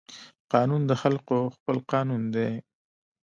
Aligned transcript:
قانون 0.51 0.81
د 0.87 0.91
خلقو 1.01 1.37
خپل 1.55 1.77
قانون 1.91 2.21
دى. 2.33 2.49